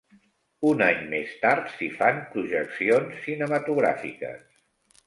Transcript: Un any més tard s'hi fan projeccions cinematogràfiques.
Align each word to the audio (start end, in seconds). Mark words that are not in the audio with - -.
Un 0.69 0.79
any 0.85 1.03
més 1.11 1.35
tard 1.43 1.69
s'hi 1.75 1.91
fan 1.99 2.25
projeccions 2.33 3.21
cinematogràfiques. 3.29 4.47